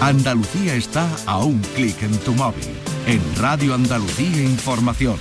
[0.00, 2.64] Andalucía está a un clic en tu móvil.
[3.06, 5.18] En Radio Andalucía Información.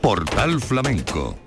[0.00, 1.45] Portal Flamenco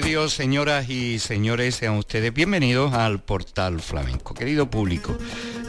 [0.00, 4.34] Dios, señoras y señores, sean ustedes bienvenidos al portal flamenco.
[4.34, 5.16] Querido público,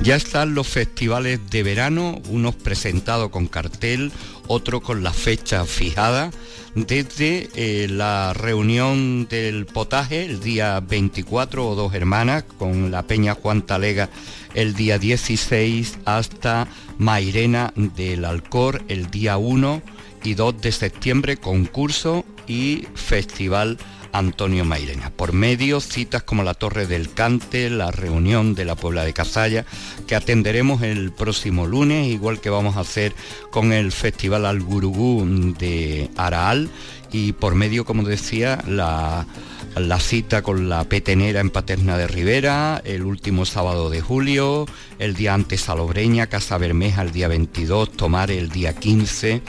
[0.01, 4.11] ya están los festivales de verano, unos presentados con cartel,
[4.47, 6.31] otros con la fecha fijada,
[6.75, 13.33] desde eh, la reunión del potaje el día 24 o dos hermanas con la Peña
[13.33, 14.09] Juan Talega
[14.53, 19.81] el día 16 hasta Mairena del Alcor el día 1
[20.23, 23.77] y 2 de septiembre concurso y festival
[24.11, 25.09] Antonio Mairena.
[25.09, 29.65] Por medio, citas como la Torre del Cante, la reunión de la Puebla de Cazalla,
[30.07, 33.13] que atenderemos el próximo lunes, igual que vamos a hacer
[33.51, 35.25] con el Festival Algurugú
[35.57, 36.69] de Araal,
[37.11, 39.25] y por medio, como decía, la,
[39.75, 44.65] la cita con la petenera en Paterna de Rivera, el último sábado de julio,
[44.99, 49.41] el día antes Salobreña, Casa Bermeja el día 22, Tomar el día 15,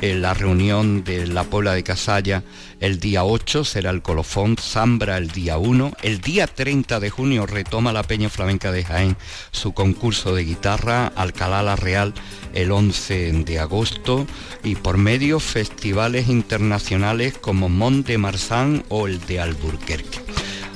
[0.00, 2.42] en la reunión de la Puebla de Casalla
[2.80, 7.46] el día 8 será el colofón, Zambra el día 1, el día 30 de junio
[7.46, 9.16] retoma la Peña Flamenca de Jaén
[9.50, 12.14] su concurso de guitarra, Alcalá la Real
[12.54, 14.26] el 11 de agosto
[14.64, 20.20] y por medio festivales internacionales como Mont de Marsan o el de Alburquerque.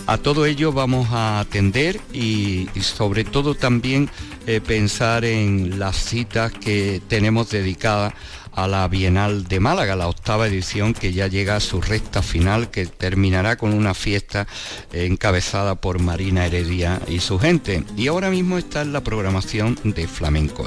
[0.07, 4.11] A todo ello vamos a atender y, sobre todo también
[4.47, 8.13] eh, pensar en las citas que tenemos dedicadas
[8.55, 12.71] a la Bienal de Málaga, la octava edición que ya llega a su recta final,
[12.71, 14.47] que terminará con una fiesta
[14.93, 17.85] encabezada por Marina Heredia y su gente.
[17.97, 20.67] Y ahora mismo está en la programación de Flamenco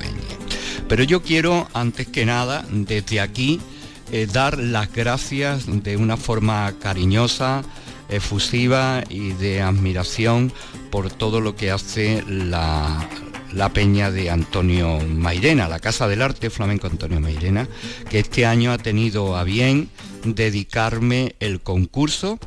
[0.87, 3.59] Pero yo quiero, antes que nada, desde aquí,
[4.11, 7.63] eh, dar las gracias de una forma cariñosa,
[8.09, 10.53] efusiva y de admiración
[10.91, 13.07] por todo lo que hace la,
[13.53, 17.67] la peña de Antonio Mairena, la Casa del Arte Flamenco Antonio Mairena,
[18.09, 19.89] que este año ha tenido a bien
[20.23, 22.39] dedicarme el concurso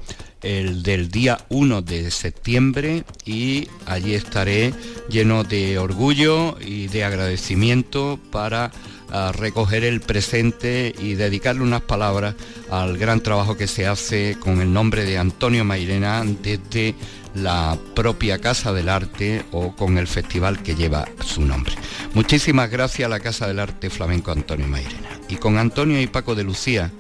[0.43, 4.73] el del día 1 de septiembre y allí estaré
[5.09, 8.71] lleno de orgullo y de agradecimiento para
[9.11, 12.35] ah, recoger el presente y dedicarle unas palabras
[12.71, 16.95] al gran trabajo que se hace con el nombre de Antonio Mairena desde
[17.35, 21.75] la propia Casa del Arte o con el festival que lleva su nombre.
[22.15, 25.09] Muchísimas gracias a la Casa del Arte Flamenco Antonio Mairena.
[25.29, 26.91] Y con Antonio y Paco de Lucía,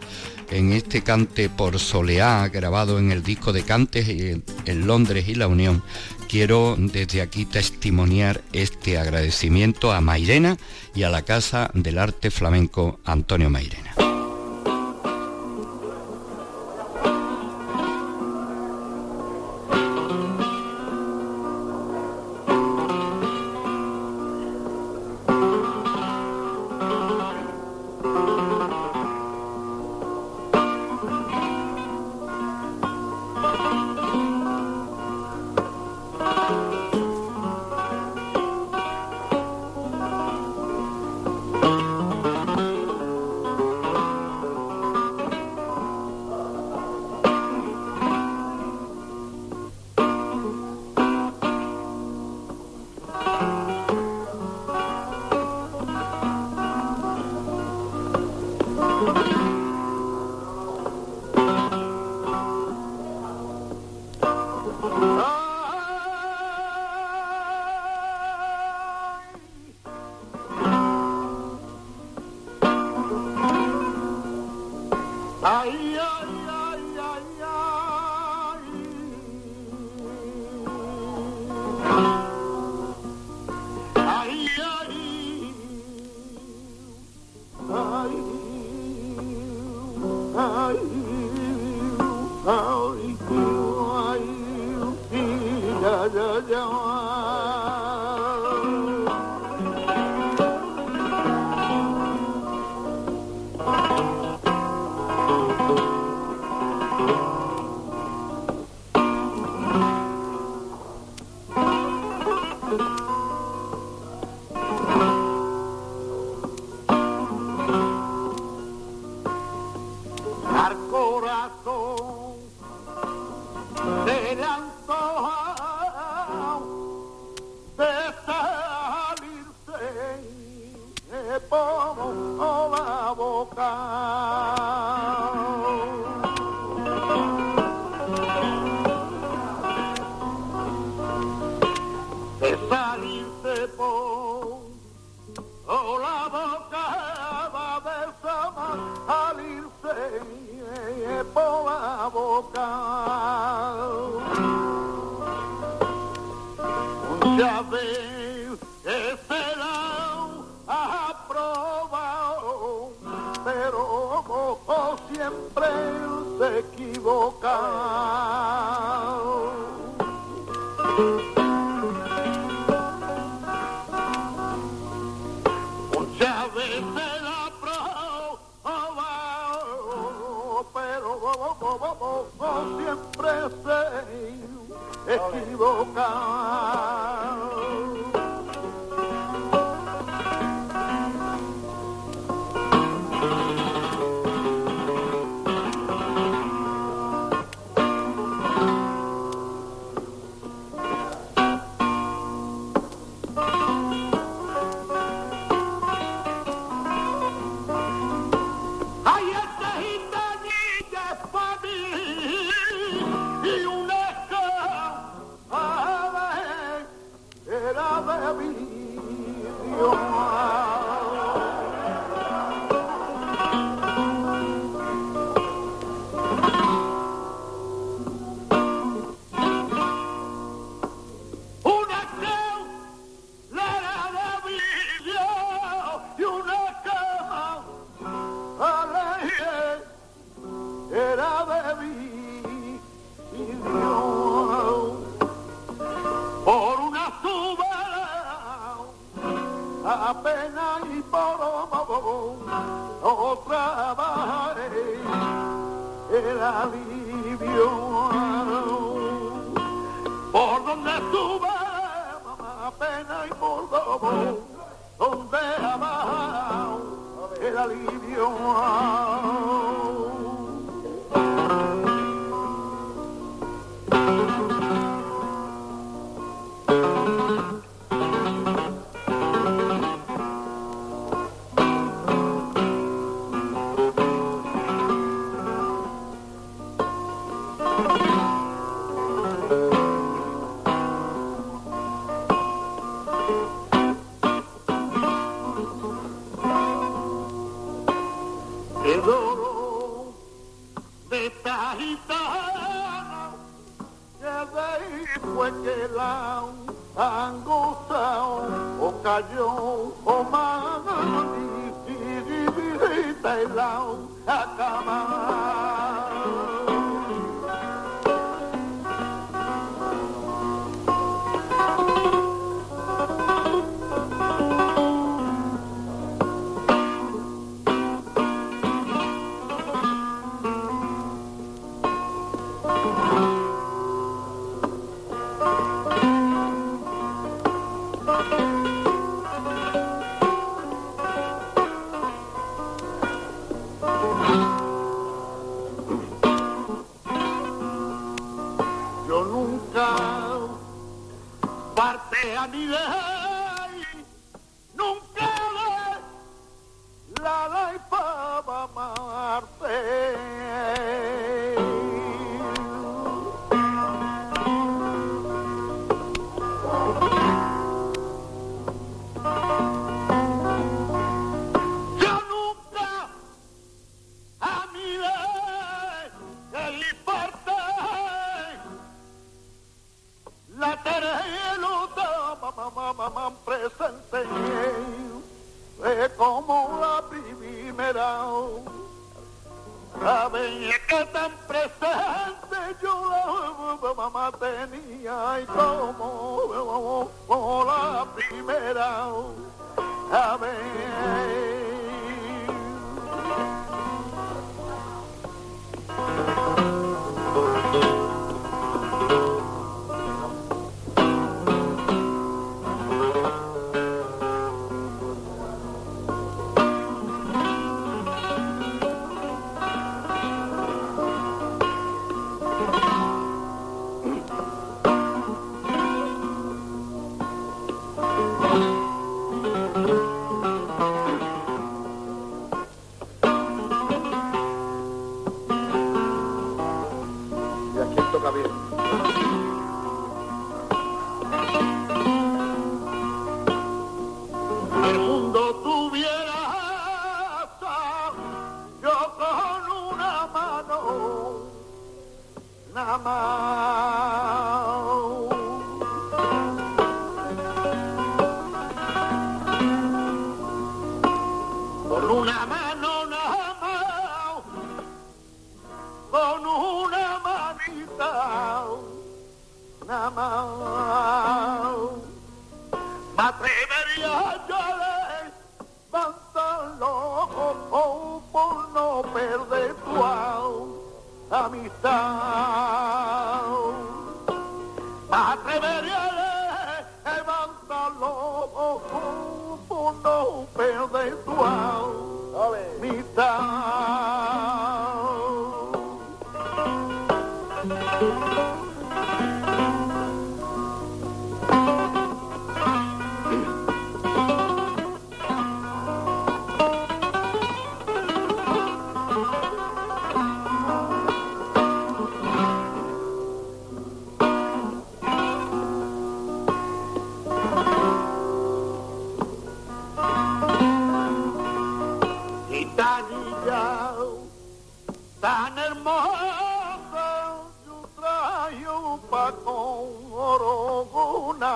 [0.50, 5.48] en este cante por Soleá, grabado en el disco de Cantes en Londres y La
[5.48, 5.82] Unión,
[6.28, 10.56] quiero desde aquí testimoniar este agradecimiento a Mairena
[10.94, 13.99] y a la Casa del Arte Flamenco Antonio Mairena.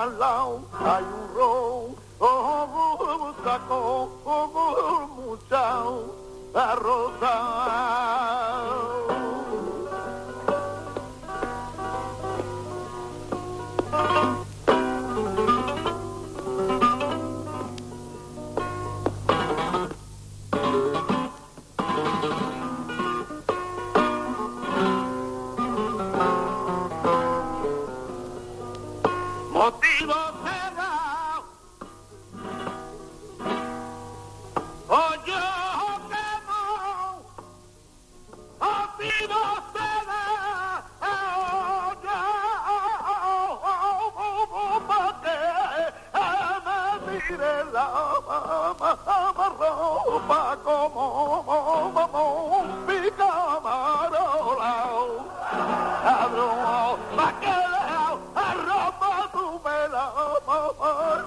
[0.05, 6.11] salão, caiu um rom, oh, sacou, oh, muchão,
[6.53, 8.24] a.
[50.25, 51.43] guapa como
[52.87, 54.57] mi camarón.
[56.03, 60.05] Cabrón, bacalao, arropa tu vela,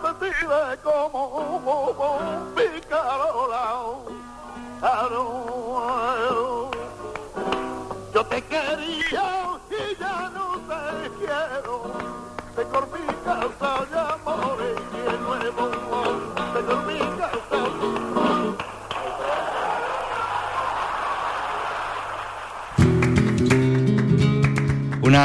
[0.03, 2.19] metida como
[2.57, 3.99] mi camarón.
[8.15, 9.27] Yo te quería
[9.71, 11.75] y ya no te quiero,
[12.57, 14.63] te corpí casa de amor y
[15.09, 16.17] el nuevo amor,
[16.53, 16.99] te corpí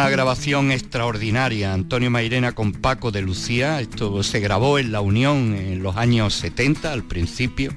[0.10, 5.82] Grabación extraordinaria, Antonio Mairena con Paco de Lucía, esto se grabó en La Unión en
[5.82, 7.72] los años 70 al principio,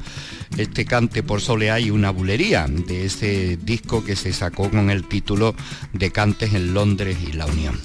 [0.57, 5.07] este cante por soleá y una bulería de ese disco que se sacó con el
[5.07, 5.55] título
[5.93, 7.79] de Cantes en Londres y La Unión.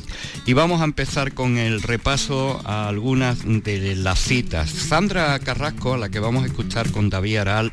[0.46, 4.70] Y vamos a empezar con el repaso a algunas de las citas.
[4.70, 7.72] Sandra Carrasco, a la que vamos a escuchar con David Aral,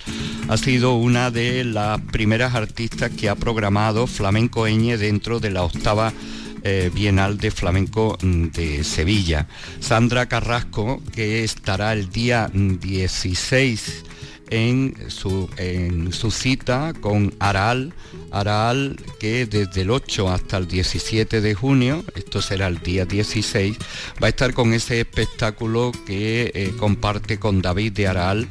[0.48, 5.62] ha sido una de las primeras artistas que ha programado Flamenco Eñe dentro de la
[5.62, 6.12] octava
[6.62, 9.46] eh, Bienal de Flamenco mm, de Sevilla.
[9.80, 14.04] Sandra Carrasco, que estará el día 16
[14.50, 17.92] en su, en su cita con Aral,
[18.30, 23.76] Aral que desde el 8 hasta el 17 de junio, esto será el día 16,
[24.22, 28.48] va a estar con ese espectáculo que eh, comparte con David de Aral,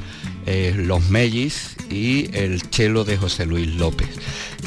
[0.47, 4.07] eh, Los Mellis y el Chelo de José Luis López.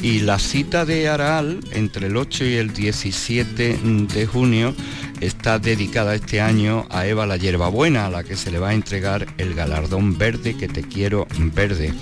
[0.02, 4.74] Y la cita de Aral entre el 8 y el 17 de junio
[5.20, 8.74] está dedicada este año a Eva la Hierbabuena, a la que se le va a
[8.74, 11.92] entregar el galardón verde que te quiero verde.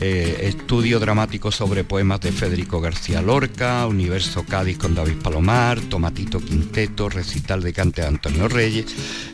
[0.00, 6.40] Eh, estudio dramático sobre poemas de Federico García Lorca, Universo Cádiz con David Palomar, Tomatito
[6.40, 8.86] Quinteto, recital de cante de Antonio Reyes,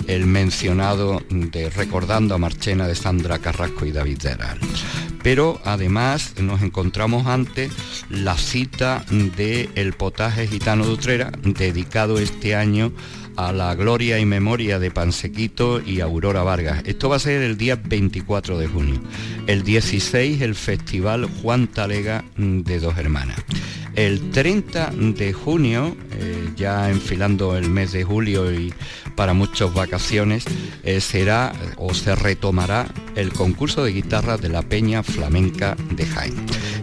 [0.06, 4.58] el mencionado de Recordando a Marchena de Sandra Carrasco y David Deral.
[5.22, 7.70] Pero además nos encontramos ante
[8.10, 12.92] la cita de El Potaje Gitano de Utrera, dedicado este año
[13.38, 16.82] a la gloria y memoria de Pansequito y Aurora Vargas.
[16.86, 19.00] Esto va a ser el día 24 de junio.
[19.46, 23.38] El 16 el Festival Juan Talega de Dos Hermanas.
[23.94, 28.74] El 30 de junio, eh, ya enfilando el mes de julio y
[29.14, 30.44] para muchas vacaciones,
[30.82, 36.34] eh, será o se retomará el concurso de guitarra de la Peña Flamenca de Jaén.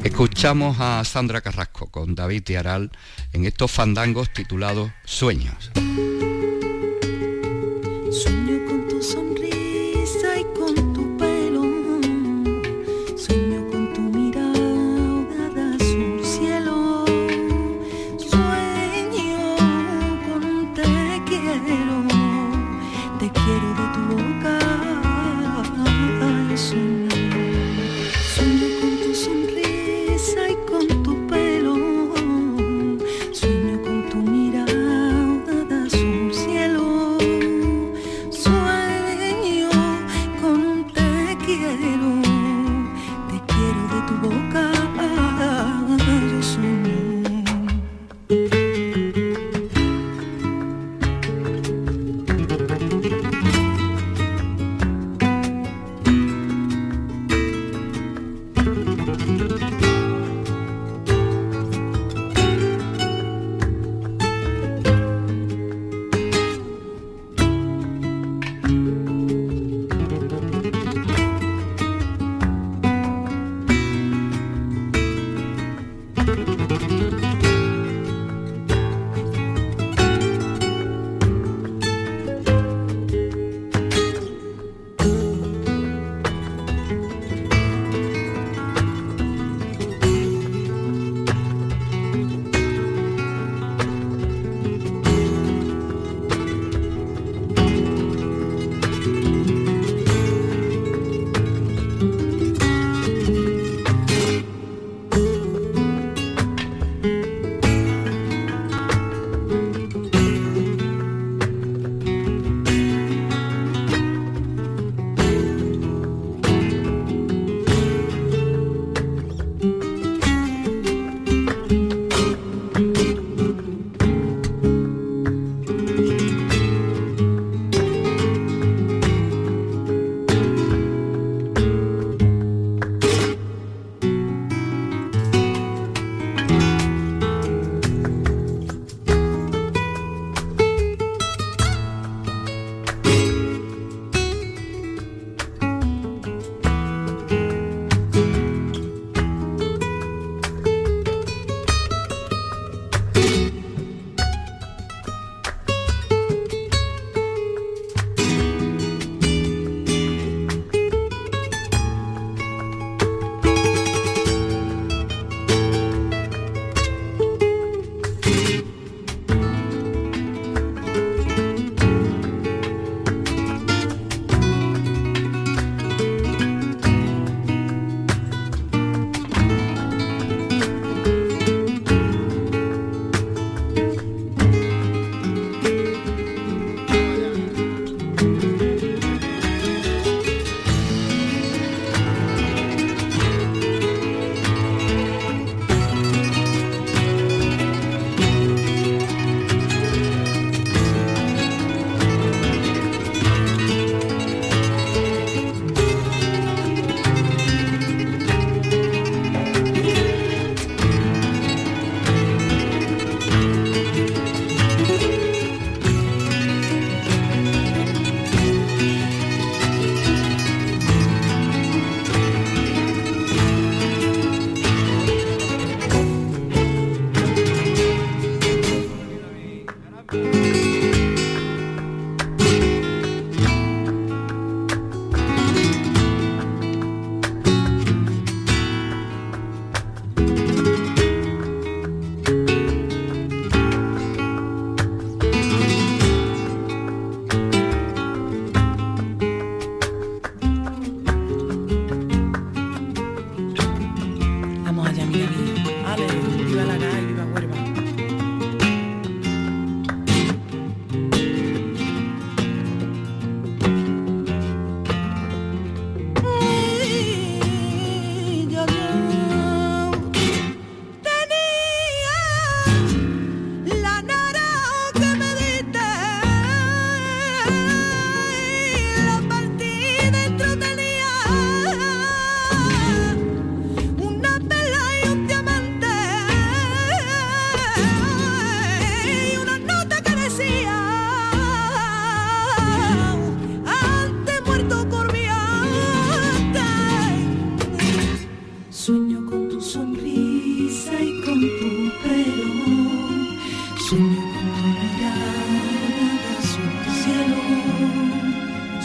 [0.06, 2.92] Escuchamos a Sandra Carrasco con David Tiaral
[3.34, 5.72] en estos fandangos titulados Sueños.
[8.16, 9.45] Soy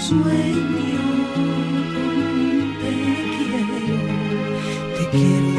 [0.00, 1.02] sueño.
[2.80, 2.90] Te
[3.36, 3.98] quiero,
[4.96, 5.49] te quiero.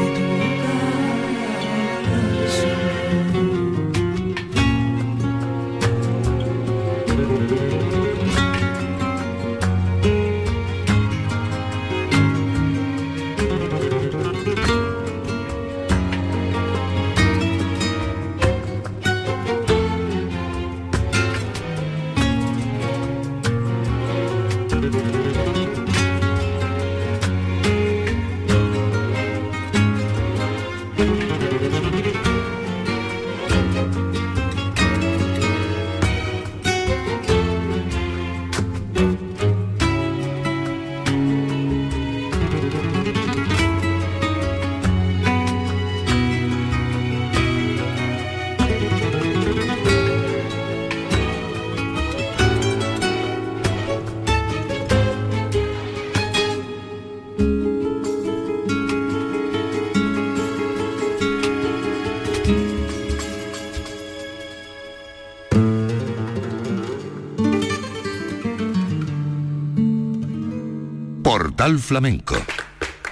[71.62, 72.34] Flamenco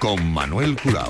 [0.01, 1.09] con Manuel Curao.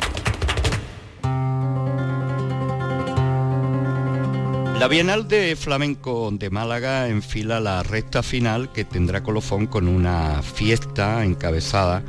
[4.78, 10.42] La Bienal de Flamenco de Málaga enfila la recta final que tendrá colofón con una
[10.42, 12.02] fiesta encabezada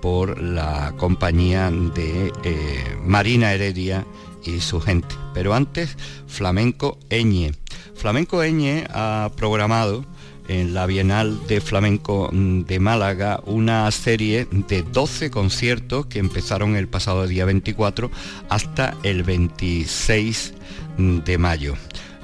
[0.00, 4.04] por la compañía de eh, Marina Heredia
[4.44, 5.14] y su gente.
[5.32, 7.52] Pero antes, Flamenco Eñe.
[7.94, 10.04] Flamenco Eñe ha programado
[10.48, 16.88] en la Bienal de Flamenco de Málaga una serie de 12 conciertos que empezaron el
[16.88, 18.10] pasado día 24
[18.48, 20.54] hasta el 26
[20.98, 21.74] de mayo.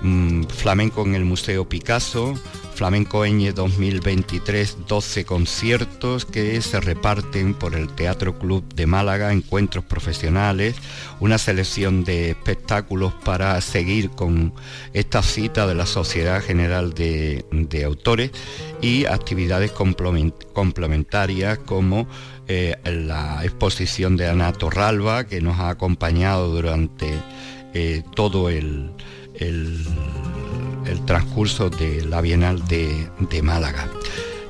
[0.02, 2.34] Mm, flamenco en el Museo Picasso,
[2.78, 9.84] Flamenco Eñe 2023, 12 conciertos que se reparten por el Teatro Club de Málaga, encuentros
[9.84, 10.76] profesionales,
[11.18, 14.54] una selección de espectáculos para seguir con
[14.92, 17.44] esta cita de la Sociedad General de,
[17.84, 18.30] Autores
[18.80, 22.06] y actividades complementarias como
[22.46, 27.12] eh, la exposición de Ana Torralba que nos ha acompañado durante
[27.74, 28.92] eh, todo el
[29.38, 29.84] el
[31.04, 33.88] transcurso de la Bienal de, Málaga.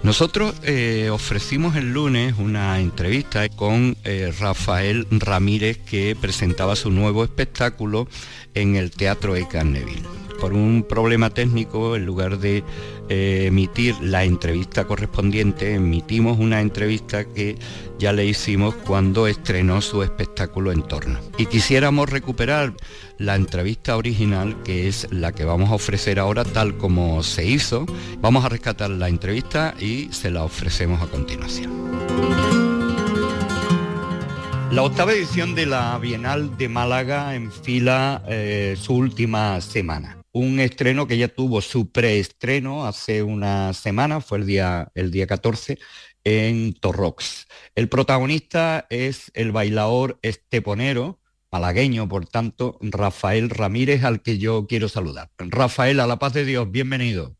[0.03, 7.25] Nosotros eh, ofrecimos el lunes una entrevista con eh, Rafael Ramírez que presentaba su nuevo
[7.25, 8.09] espectáculo
[8.55, 10.28] en el Teatro de Carneville.
[10.39, 12.63] Por un problema técnico, en lugar de
[13.09, 17.59] eh, emitir la entrevista correspondiente, emitimos una entrevista que
[17.99, 21.19] ya le hicimos cuando estrenó su espectáculo en torno.
[21.39, 22.75] Y quisiéramos recuperar
[23.19, 27.87] la entrevista original, que es la que vamos a ofrecer ahora tal como se hizo.
[28.21, 31.73] Vamos a rescatar la entrevista y se la ofrecemos a continuación.
[34.71, 41.09] La octava edición de la Bienal de Málaga enfila eh, su última semana un estreno
[41.09, 45.79] que ya tuvo su preestreno hace una semana, fue el día, el día 14,
[46.23, 47.49] en Torrox.
[47.75, 51.19] El protagonista es el bailador esteponero,
[51.51, 55.31] malagueño, por tanto, Rafael Ramírez, al que yo quiero saludar.
[55.39, 57.35] Rafael, a la paz de Dios, bienvenido.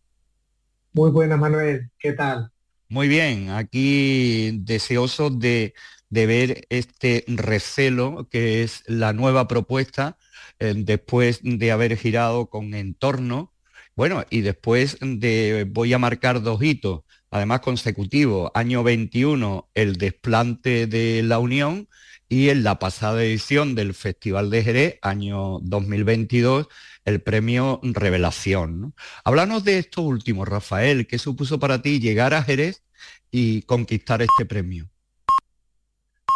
[0.93, 2.51] Muy buenas, Manuel, ¿qué tal?
[2.89, 5.75] Muy bien, aquí deseoso de,
[6.11, 10.17] de ver este recelo, que es la nueva propuesta
[10.59, 13.55] eh, después de haber girado con entorno,
[13.97, 20.87] bueno, y después de, voy a marcar dos hitos, además consecutivos, año 21, el desplante
[20.87, 21.89] de la Unión,
[22.29, 26.69] y en la pasada edición del Festival de Jerez, año 2022,
[27.05, 28.95] el premio Revelación.
[29.25, 32.85] Háblanos de esto último, Rafael, ¿qué supuso para ti llegar a Jerez
[33.31, 34.91] y conquistar este premio?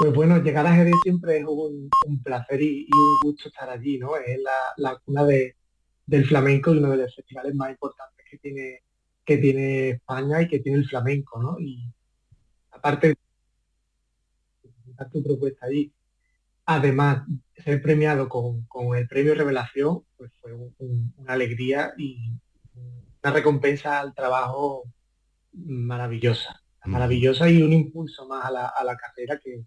[0.03, 1.89] Pues bueno, llegar a Jerez siempre es un,
[2.25, 4.17] placer y, un gusto estar allí, ¿no?
[4.17, 4.37] Es
[4.77, 8.83] la, cuna del flamenco y uno de los festivales más importantes que tiene,
[9.25, 11.57] que tiene España y que tiene el flamenco, ¿no?
[11.61, 11.89] Y
[12.73, 13.15] aparte
[14.65, 15.93] de tu propuesta allí,
[16.67, 17.25] además
[17.63, 22.29] ser premiado con, el premio Revelación, pues fue una alegría y
[23.23, 24.83] una recompensa al trabajo
[25.53, 29.63] maravillosa, maravillosa y un impulso más a la, a la carrera que,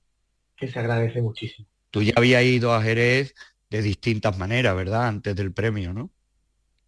[0.56, 1.68] que se agradece muchísimo.
[1.91, 3.34] Tú ya habías ido a Jerez
[3.70, 5.08] de distintas maneras, ¿verdad?
[5.08, 6.12] Antes del premio, ¿no?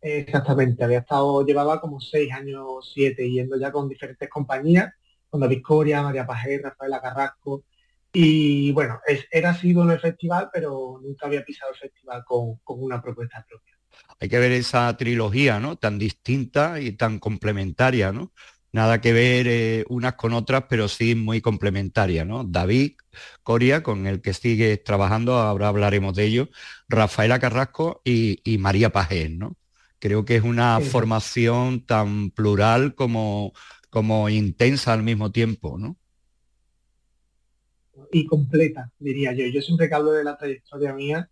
[0.01, 4.93] Exactamente, había estado, llevaba como seis años, siete, yendo ya con diferentes compañías,
[5.29, 7.63] con David Coria, María Pajé, Rafaela Carrasco,
[8.13, 12.57] y bueno, es, era sido en el festival, pero nunca había pisado el festival con,
[12.63, 13.77] con una propuesta propia.
[14.19, 15.75] Hay que ver esa trilogía, ¿no?
[15.77, 18.31] Tan distinta y tan complementaria, ¿no?
[18.77, 22.43] Nada que ver eh, unas con otras, pero sí muy complementarias, ¿no?
[22.43, 22.93] David
[23.41, 26.49] Coria, con el que sigue trabajando, ahora hablaremos de ello,
[26.87, 29.57] Rafaela Carrasco y, María Pajés, ¿no?
[29.97, 33.51] Creo que es una formación tan plural como,
[33.89, 35.97] como intensa al mismo tiempo, ¿no?
[38.11, 39.47] Y completa, diría yo.
[39.47, 41.31] Yo siempre que hablo de la trayectoria mía,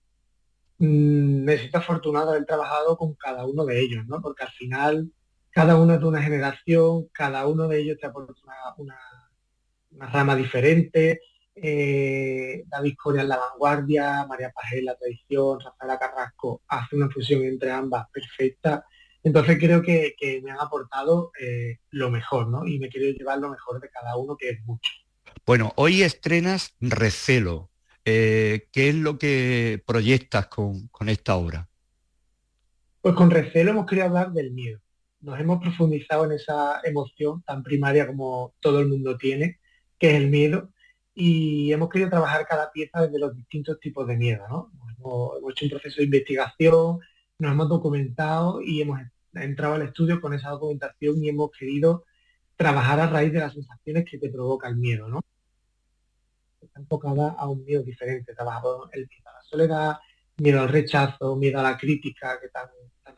[0.79, 4.19] mmm, me siento afortunado de haber trabajado con cada uno de ellos, ¿no?
[4.19, 5.11] Porque al final
[5.55, 8.33] cada uno es de una generación, cada uno de ellos te aporta
[8.75, 8.97] una,
[10.11, 11.21] rama diferente.
[11.55, 17.09] Eh, David Coria en la vanguardia, María Pajé en la tradición, Rafaela Carrasco hace una
[17.09, 18.85] fusión entre ambas perfecta.
[19.23, 20.13] Entonces creo que,
[20.43, 22.67] me han aportado eh, lo mejor, ¿no?
[22.67, 24.91] Y me quiero llevar lo mejor de cada uno, que es mucho.
[25.45, 27.71] Bueno, hoy estrenas Recelo.
[28.03, 31.69] Eh, ¿Qué es lo que proyectas con, con esta obra?
[32.99, 34.81] Pues con Recelo hemos querido hablar del miedo
[35.25, 39.59] nos hemos profundizado en esa emoción tan primaria como todo el mundo tiene,
[39.97, 40.69] que es el miedo,
[41.15, 44.71] y hemos querido trabajar cada pieza desde los distintos tipos de miedo, ¿no?
[44.99, 46.99] Hemos, hecho un proceso de investigación,
[47.39, 48.99] nos hemos documentado y hemos
[49.33, 52.05] entrado al estudio con esa documentación y hemos querido
[52.55, 55.21] trabajar a raíz de las sensaciones que te provoca el miedo, ¿no?
[56.61, 59.97] Está enfocada a un miedo diferente, trabajamos el miedo a la soledad,
[60.37, 62.67] miedo al rechazo, miedo a la crítica, que tan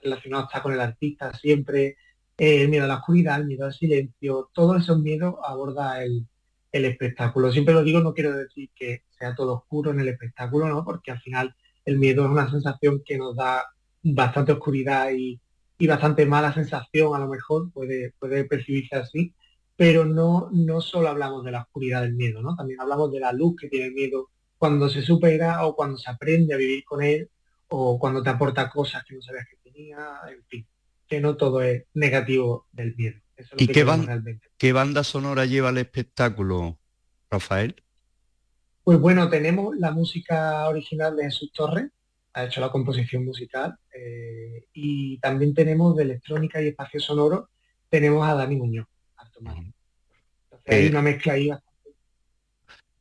[0.10, 1.98] relacionado está con el artista siempre,
[2.38, 6.28] eh, el miedo a la oscuridad, el miedo al silencio, todos esos miedos aborda el,
[6.72, 7.52] espectáculo.
[7.52, 10.86] Siempre lo digo, no quiero decir que sea todo oscuro en el espectáculo, ¿no?
[10.86, 13.64] Porque al final el miedo es una sensación que nos da
[14.04, 15.40] bastante oscuridad y,
[15.88, 19.34] bastante mala sensación, a lo mejor puede, puede percibirse así,
[19.76, 22.56] pero no, no solo hablamos de la oscuridad del miedo, ¿no?
[22.56, 26.12] También hablamos de la luz que tiene el miedo cuando se supera o cuando se
[26.12, 27.30] aprende a vivir con él
[27.70, 29.58] o cuando te aporta cosas que no sabías que
[30.30, 30.68] en fin,
[31.08, 33.20] que no todo es negativo del miedo.
[33.58, 33.86] ¿Y qué,
[34.58, 36.80] qué banda sonora lleva el espectáculo,
[37.30, 37.84] Rafael?
[38.84, 41.92] Pues bueno, tenemos la música original de Jesús Torres,
[42.34, 47.50] ha hecho la composición musical, eh, y también tenemos de electrónica y espacio sonoro,
[47.90, 48.88] tenemos a Dani Muñoz.
[49.26, 49.74] Entonces
[50.66, 51.52] hay eh, una mezcla ahí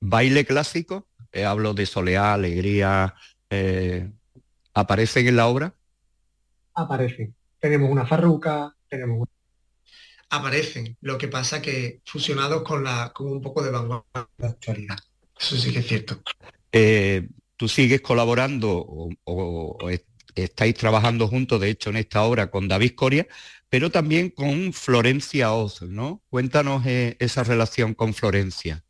[0.00, 1.06] ¿Baile clásico?
[1.32, 3.14] Eh, hablo de soleá, alegría,
[4.76, 5.74] ¿aparecen en la obra?
[6.76, 7.34] aparecen.
[7.58, 9.26] Tenemos una farruca, tenemos
[10.28, 10.96] aparecen.
[11.00, 14.98] Lo que pasa que fusionados con la con un poco de vanguardia de actualidad.
[15.38, 16.22] Eso sí que es cierto.
[16.72, 18.86] Eh, tú sigues colaborando
[19.24, 19.78] o,
[20.34, 23.26] estáis trabajando juntos, de hecho, en esta obra con David Coria,
[23.70, 26.22] pero también con Florencia Oz, ¿no?
[26.28, 28.84] Cuéntanos eh, esa relación con Florencia.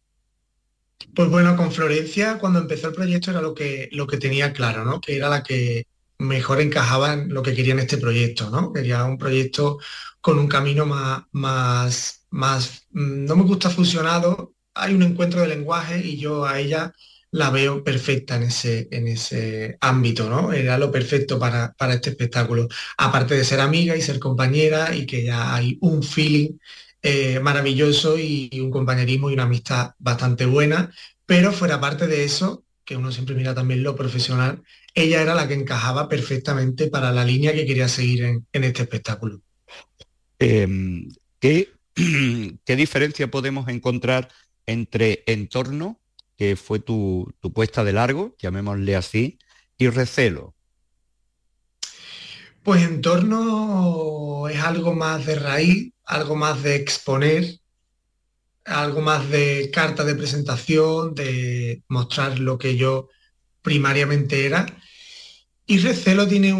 [1.14, 4.84] Pues bueno, con Florencia, cuando empezó el proyecto era lo que, lo que tenía claro,
[4.84, 5.00] ¿no?
[5.00, 5.86] Que era la que
[6.18, 8.72] mejor encajaba en lo que quería en este proyecto, ¿no?
[8.72, 9.78] Quería un proyecto
[10.20, 15.48] con un camino más, más, más, mm, no me gusta fusionado, hay un encuentro de
[15.48, 16.92] lenguaje y yo a ella
[17.30, 20.52] la veo perfecta en ese, en ese ámbito, ¿no?
[20.52, 22.68] Era lo perfecto para, para este espectáculo.
[22.96, 26.58] Aparte de ser amiga y ser compañera y que ya hay un feeling
[27.08, 30.92] eh, maravilloso y, y un compañerismo y una amistad bastante buena,
[31.24, 35.46] pero fuera parte de eso, que uno siempre mira también lo profesional, ella era la
[35.46, 39.40] que encajaba perfectamente para la línea que quería seguir en, este espectáculo.
[40.40, 41.70] Em, ¿qué,
[42.64, 44.28] ¿qué, diferencia podemos encontrar
[44.66, 46.00] entre entorno,
[46.36, 49.38] que fue tu, puesta de largo, llamémosle así,
[49.78, 50.56] y recelo?
[52.64, 57.58] Pues entorno es algo más de raíz, algo más de exponer,
[58.64, 63.08] algo más de carta de presentación, de mostrar lo que yo
[63.62, 64.66] primariamente era.
[65.66, 66.54] Y Recelo tiene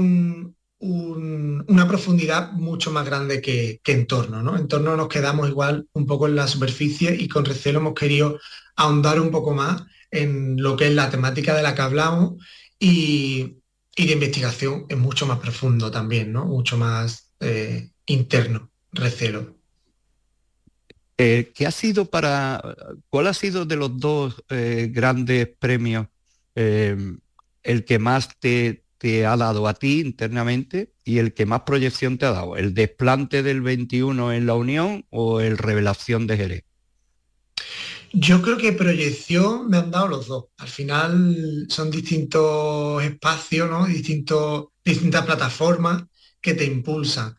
[0.78, 4.42] una profundidad mucho más grande que, Entorno.
[4.42, 4.56] ¿no?
[4.56, 8.38] Entorno nos quedamos igual un poco en la superficie y con Recelo hemos querido
[8.74, 12.35] ahondar un poco más en lo que es la temática de la que hablamos
[12.78, 13.56] y,
[13.96, 19.57] de investigación es mucho más profundo también, mucho más eh, interno, Recelo.
[21.18, 22.62] Eh, ¿Qué ha sido para,
[23.09, 26.07] cuál ha sido de los dos eh, grandes premios
[26.55, 32.16] el que más te, te ha dado a ti internamente y el que más proyección
[32.18, 32.57] te ha dado?
[32.57, 36.64] ¿El desplante del 21 en la Unión o el Revelación de Jerez?
[38.12, 40.46] Yo creo que proyección me han dado los dos.
[40.57, 43.87] Al final son distintos espacios, ¿no?
[43.87, 46.05] Distintos, distintas plataformas
[46.40, 47.37] que te impulsan.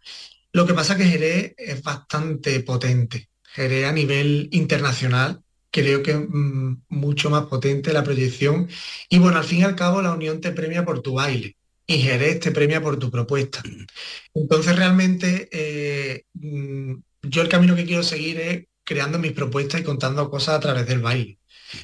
[0.58, 3.30] Lo que pasa que Jerez es bastante potente.
[3.44, 5.40] Jerez a nivel internacional
[5.70, 8.68] creo que es mm, mucho más potente la proyección.
[9.08, 12.00] Y bueno, al fin y al cabo la Unión te premia por tu baile y
[12.00, 13.62] Jerez te premia por tu propuesta.
[14.34, 19.84] Entonces realmente eh, mm, yo el camino que quiero seguir es creando mis propuestas y
[19.84, 21.38] contando cosas a través del baile.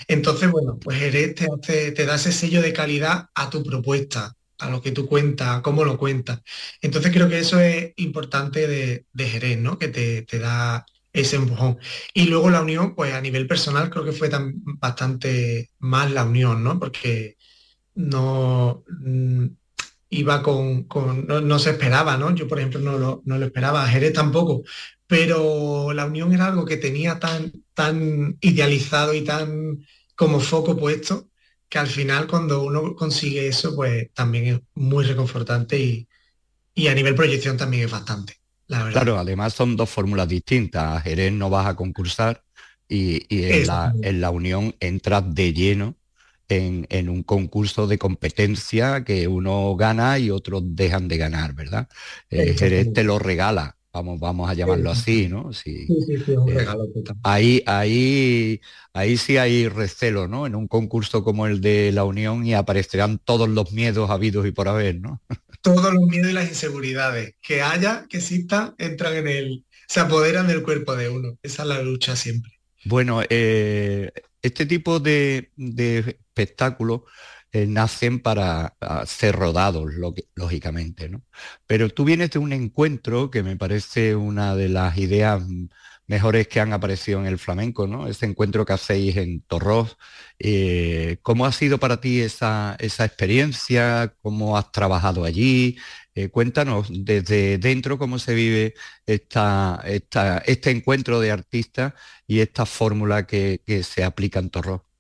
[0.07, 4.69] Entonces, bueno, pues Jerez te, te da ese sello de calidad a tu propuesta, a
[4.69, 6.41] lo que tú cuentas, a cómo lo cuentas.
[6.82, 9.78] Entonces creo que eso es importante de, de Jerez, ¿no?
[9.78, 11.78] Que te, te, da ese empujón.
[12.13, 16.23] Y luego la unión, pues a nivel personal creo que fue tan, bastante más la
[16.26, 16.80] unión, ¿no?
[16.80, 17.38] Porque
[17.95, 19.45] no mm,
[20.10, 20.88] iba con,
[21.28, 22.34] no, se esperaba, ¿no?
[22.36, 24.63] Yo, por ejemplo, no lo, no lo esperaba, Jerez tampoco,
[25.08, 31.30] pero la unión era algo que tenía tan, tan idealizado y tan como foco puesto
[31.73, 36.07] que al final cuando uno consigue eso, pues también es muy reconfortante y,
[36.75, 38.36] y a nivel proyección también es bastante.
[38.67, 38.91] La verdad.
[38.91, 40.83] Claro, además son dos fórmulas distintas.
[40.83, 42.43] A Jerez no vas a concursar
[42.88, 45.97] y, en, la, en, la, unión entras de lleno
[46.47, 51.89] en, un concurso de competencia que uno gana y otros dejan de ganar, ¿verdad?
[52.29, 55.53] Eh, Jerez te lo regala, vamos, vamos a llamarlo así, ¿no?
[55.53, 56.88] Sí, sí, sí, un eh, regalo
[57.21, 58.60] ahí, ahí,
[58.91, 60.47] ahí sí hay recelo, ¿no?
[60.47, 64.51] En un concurso como el de la Unión y aparecerán todos los miedos habidos y
[64.51, 65.21] por haber, ¿no?
[65.62, 70.45] Todos los miedos y las inseguridades que haya, que existan, entran en el, se apoderan
[70.45, 71.38] del cuerpo de uno.
[71.41, 72.51] Esa es la lucha siempre.
[72.84, 77.03] Bueno, eh, este tipo de, espectáculos
[77.53, 79.91] eh, nacen para ser rodados,
[80.35, 81.23] lógicamente, ¿no?
[81.67, 85.43] Pero tú vienes de un encuentro que me parece una de las ideas
[86.07, 88.07] mejores que han aparecido en el flamenco, ¿no?
[88.07, 89.97] Ese encuentro que hacéis en Torros.
[90.39, 94.13] Eh, ¿Cómo ha sido para ti esa, esa experiencia?
[94.21, 95.77] ¿Cómo has trabajado allí?
[96.15, 99.81] Eh, cuéntanos desde dentro cómo se vive esta,
[100.45, 101.93] este encuentro de artistas
[102.27, 104.92] y esta fórmula que, se aplica en Torro.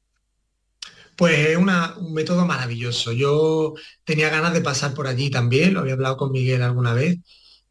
[1.15, 1.69] Pues es un
[2.13, 3.11] método maravilloso.
[3.11, 3.73] Yo
[4.03, 7.19] tenía ganas de pasar por allí también, lo había hablado con Miguel alguna vez,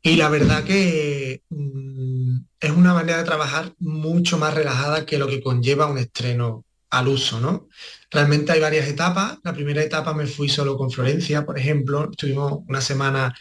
[0.02, 5.28] y la verdad que mm, es una manera de trabajar mucho más relajada que lo
[5.28, 7.68] que conlleva un estreno al uso, ¿no?
[8.10, 9.38] Realmente hay varias etapas.
[9.42, 12.10] La primera etapa me fui solo con Florencia, por ejemplo.
[12.10, 13.34] Tuvimos una semana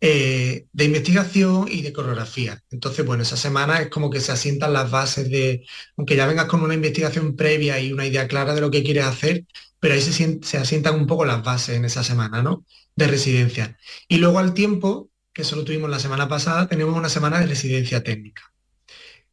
[0.00, 2.62] eh, de investigación y de coreografía.
[2.70, 5.64] Entonces, bueno, esa semana es como que se asientan las bases de,
[5.96, 9.04] aunque ya vengas con una investigación previa y una idea clara de lo que quieres
[9.04, 9.44] hacer,
[9.80, 12.64] pero ahí se, se asientan un poco las bases en esa semana, ¿no?
[12.96, 13.78] De residencia.
[14.08, 18.02] Y luego al tiempo, que solo tuvimos la semana pasada, tenemos una semana de residencia
[18.02, 18.47] técnica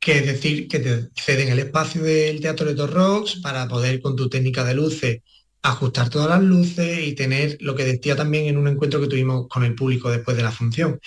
[0.05, 4.15] que es decir, que te ceden el espacio del Teatro de Torrox para poder con
[4.15, 5.21] tu técnica de luces
[5.63, 9.47] ajustar todas las luces y tener lo que decía también en un encuentro que tuvimos
[9.47, 10.99] con el público después de la función.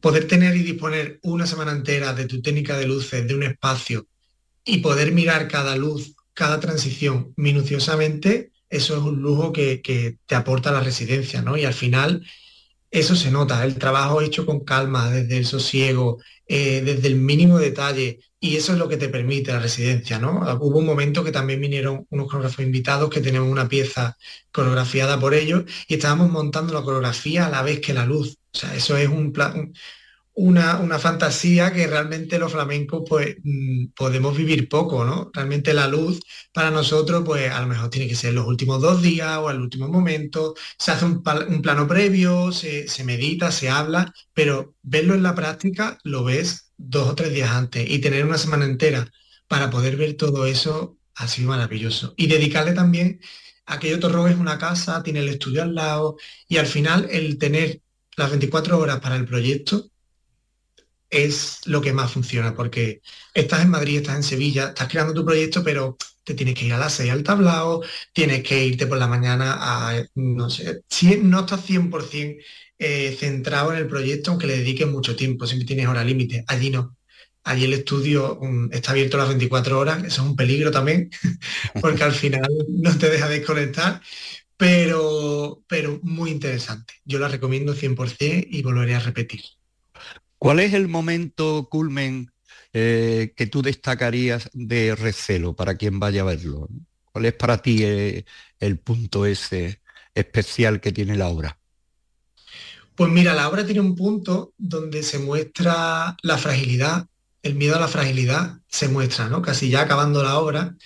[0.00, 4.08] Poder tener y disponer una semana entera de tu técnica de luces, de un espacio
[4.64, 10.34] y poder mirar cada luz, cada transición minuciosamente, eso es un lujo que, que te
[10.34, 11.56] aporta la residencia, ¿no?
[11.56, 12.26] Y al final
[12.90, 17.58] eso se nota, el trabajo hecho con calma, desde el sosiego, eh, desde el mínimo
[17.58, 20.40] detalle, y eso es lo que te permite la residencia, ¿no?
[20.60, 24.16] Hubo un momento que también vinieron unos coreógrafos invitados que tenemos una pieza
[24.52, 28.38] coreografiada por ellos y estábamos montando la coreografía a la vez que la luz.
[28.54, 29.72] O sea, eso es un, plan,
[30.36, 35.30] una, fantasía que realmente los flamencos pues mm, podemos vivir poco, ¿no?
[35.32, 36.20] Realmente la luz
[36.52, 39.60] para nosotros pues a lo mejor tiene que ser los últimos dos días o al
[39.60, 45.34] último momento, se hace un, plano previo, se, medita, se habla, pero verlo en la
[45.34, 49.10] práctica lo ves dos o tres días antes y tener una semana entera
[49.48, 52.14] para poder ver todo eso ha sido maravilloso.
[52.16, 53.20] Y dedicarle también
[53.66, 56.16] a que Torro es una casa, tiene el estudio al lado
[56.48, 57.80] y al final el tener
[58.16, 59.90] las 24 horas para el proyecto
[61.10, 63.00] es lo que más funciona, porque
[63.34, 66.72] estás en Madrid, estás en Sevilla, estás creando tu proyecto, pero te tienes que ir
[66.72, 67.82] a las 6 al tablao,
[68.12, 72.42] tienes que irte por la mañana a, no sé, si no estás 100%
[72.78, 76.70] eh, centrado en el proyecto, aunque le dediques mucho tiempo, siempre tienes hora límite, allí
[76.70, 76.96] no.
[77.44, 81.10] Allí el estudio mm, está abierto las 24 horas, eso es un peligro también,
[81.80, 84.02] porque al final no te deja desconectar,
[84.56, 86.94] pero, pero muy interesante.
[87.04, 89.42] Yo la recomiendo 100% y volveré a repetir.
[90.38, 92.32] ¿Cuál es el momento culmen
[92.72, 96.68] eh, que tú destacarías de recelo para quien vaya a verlo?
[97.12, 98.24] ¿Cuál es para ti eh,
[98.60, 99.80] el punto ese
[100.14, 101.58] especial que tiene la obra?
[102.94, 107.06] Pues mira, la obra tiene un punto donde se muestra la fragilidad,
[107.42, 109.42] el miedo a la fragilidad se muestra, ¿no?
[109.42, 110.76] Casi ya acabando la obra,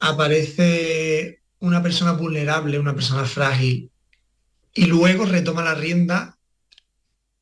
[0.00, 3.90] aparece una persona vulnerable, una persona frágil,
[4.74, 6.38] y luego retoma la rienda,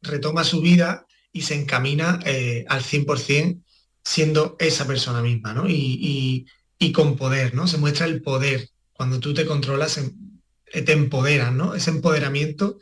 [0.02, 1.03] retoma su vida
[1.34, 3.60] y se encamina eh, al 100%
[4.02, 5.68] siendo esa persona misma, ¿no?
[5.68, 6.46] Y,
[6.92, 7.66] con poder, ¿no?
[7.66, 8.68] Se muestra el poder.
[8.92, 10.12] Cuando tú te controlas, em,
[10.70, 11.74] te empoderan, ¿no?
[11.74, 12.78] Ese empoderamiento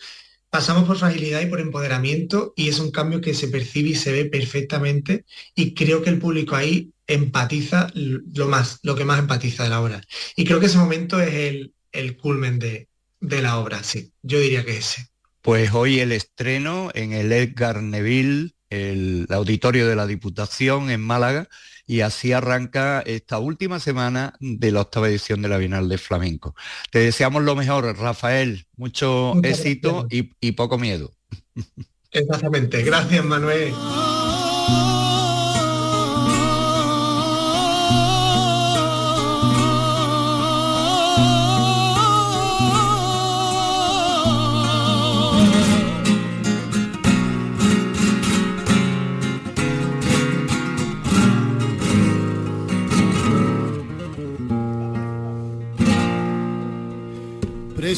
[0.51, 4.13] pasamos por fragilidad y por empoderamiento y es un cambio que se percibe y se
[4.13, 5.25] ve perfectamente
[5.55, 9.81] y creo que el público ahí empatiza lo más, lo que más empatiza de la
[9.81, 10.03] obra.
[10.37, 12.89] Y creo que ese momento es el, el culmen de,
[13.21, 15.12] de la obra, sí, yo diría que ese.
[15.43, 21.49] Pues hoy el estreno en el Edgar Neville, el auditorio de la Diputación en Málaga,
[21.85, 26.55] y así arranca esta última semana de la octava edición de la Bienal de Flamenco.
[26.93, 31.13] Te deseamos lo mejor, Rafael, mucho éxito y, y poco miedo.
[32.13, 33.73] Exactamente, gracias Manuel.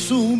[0.05, 0.37] isso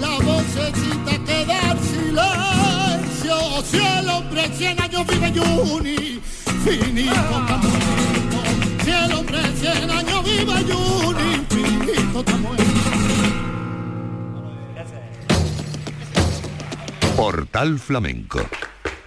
[0.00, 3.36] la vocecita que da el silencio.
[3.64, 6.20] Si el hombre cien años vive Juni,
[6.64, 8.38] finito está muerto.
[8.84, 12.64] Si el hombre cien años vive Juni, finito está muerto.
[17.16, 18.40] Portal Flamenco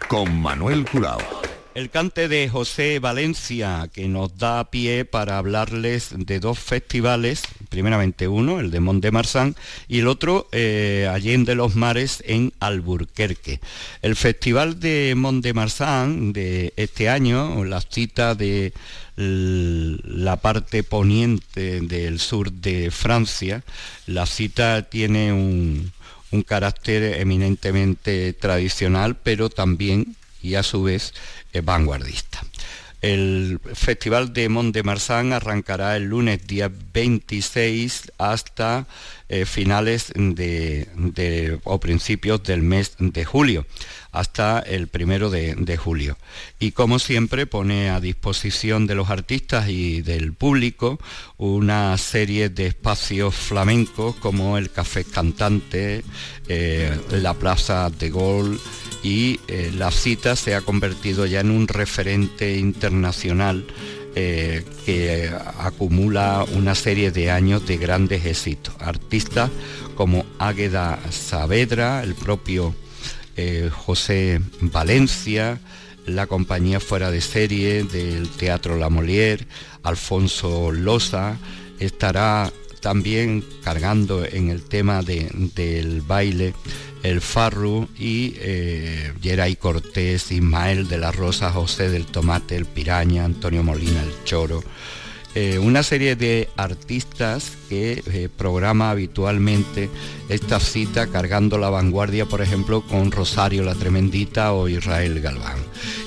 [0.07, 1.38] con Manuel Curao.
[1.79, 8.27] El cante de José Valencia que nos da pie para hablarles de dos festivales, primeramente
[8.27, 9.55] uno, el de Mont de Marsan,
[9.87, 13.61] y el otro, eh, Allende los Mares en Alburquerque.
[14.01, 18.73] El festival de Mont de Marsan de este año, la cita de
[19.15, 23.63] la parte poniente del sur de Francia,
[24.05, 31.13] la cita tiene un carácter eminentemente tradicional, pero también y a su vez
[31.53, 32.43] eh, vanguardista.
[33.01, 38.87] El Festival de Mont de Marsan arrancará el lunes día 26 hasta
[39.29, 43.65] eh, finales de, o principios del mes de julio,
[44.11, 46.17] hasta el primero de, de julio.
[46.59, 50.99] Y como siempre pone a disposición de los artistas y del público
[51.37, 56.03] una serie de espacios flamencos como el Café Cantante,
[56.47, 58.59] eh, la Plaza de Gol,
[59.03, 63.65] y eh, la cita se ha convertido ya en un referente internacional
[64.15, 68.73] eh, que acumula una serie de años de grandes éxitos.
[68.79, 69.49] Artistas
[69.95, 72.73] como Águeda Saavedra, el propio
[73.37, 75.59] eh, José Valencia,
[76.05, 79.45] la compañía fuera de serie del Teatro La Molière,
[79.83, 81.37] Alfonso Loza,
[81.79, 82.51] estará
[82.81, 86.53] también cargando en el tema de- del baile
[87.03, 93.23] el Farru y eh, Geray Cortés, Ismael de la Rosa, José del Tomate, el Piraña,
[93.25, 94.61] Antonio Molina, el Choro.
[95.35, 99.87] Eh, una serie de artistas que eh, programa habitualmente
[100.27, 105.59] esta cita cargando la vanguardia, por ejemplo, con Rosario la Tremendita o Israel Galván.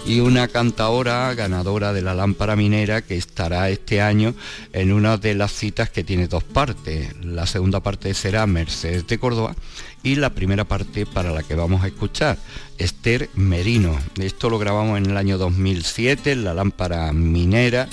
[0.06, 4.34] Y una cantaora ganadora de la lámpara minera que estará este año
[4.72, 7.14] en una de las citas que tiene dos partes.
[7.22, 9.54] La segunda parte será Mercedes de Córdoba
[10.03, 12.38] y la primera parte para la que vamos a escuchar,
[12.78, 13.96] Esther Merino.
[14.20, 17.88] Esto lo grabamos en el año 2007 en la lámpara minera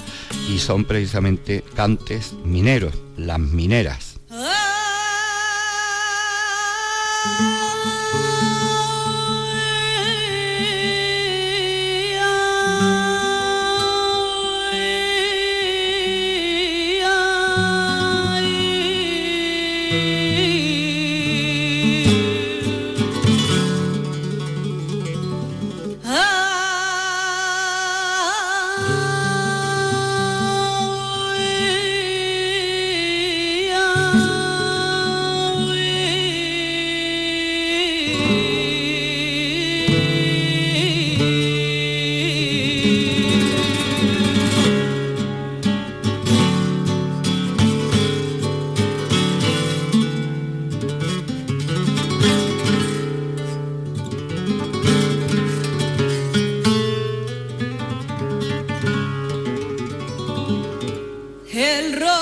[0.49, 4.19] y son precisamente cantes mineros, las mineras.
[61.51, 62.18] El rojo,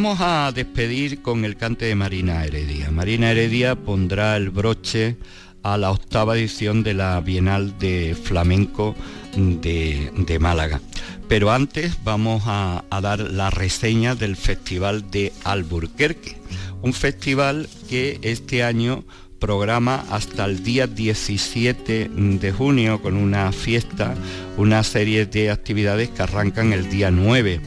[0.00, 2.88] vamos a despedir con el cante de Marina Heredia.
[2.92, 5.16] Marina Heredia pondrá el broche
[5.64, 8.94] a la octava edición de la Bienal de Flamenco
[9.34, 10.80] de, Málaga.
[11.26, 16.36] Pero antes vamos a, dar la reseña del Festival de Alburquerque,
[16.80, 19.02] un festival que este año
[19.40, 24.14] programa hasta el día 17 de junio con una fiesta,
[24.56, 27.60] una serie de actividades que arrancan el día 9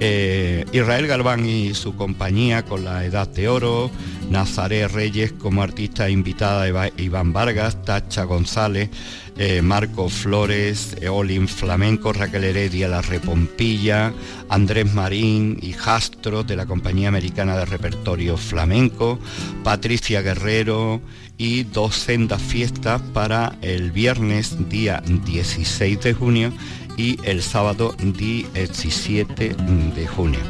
[0.00, 3.90] eh, Israel Galván y su compañía con la Edad de Oro,
[4.30, 8.90] Nazaré Reyes como artista invitada, Iván Vargas, Tacha González,
[9.36, 14.12] eh, Marco Flores, Eolin Flamenco, Raquel Heredia, La Repompilla,
[14.48, 19.18] Andrés Marín y Jastro de la Compañía Americana de Repertorio Flamenco,
[19.62, 21.00] Patricia Guerrero
[21.36, 26.52] y dos sendas fiestas para el viernes día 16 de junio
[26.96, 29.56] y el sábado 17
[29.94, 30.40] de junio.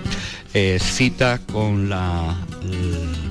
[0.56, 2.36] Eh, cita con la,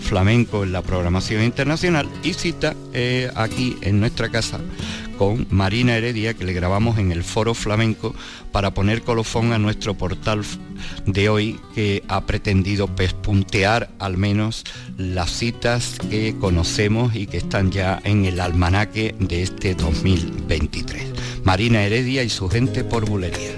[0.01, 4.59] flamenco en la programación internacional y cita eh, aquí en nuestra casa
[5.17, 8.13] con Marina Heredia que le grabamos en el foro flamenco
[8.51, 10.43] para poner colofón a nuestro portal
[11.05, 14.65] de hoy que ha pretendido pespuntear al menos
[14.97, 21.12] las citas que conocemos y que están ya en el almanaque de este 2023.
[21.43, 23.51] Marina Heredia y su gente por bulería.